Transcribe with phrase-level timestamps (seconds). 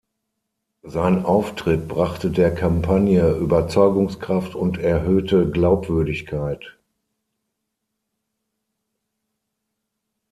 [0.81, 6.75] Sein Auftritt brachte der Kampagne „Überzeugungskraft und erhöhte Glaubwürdigkeit“.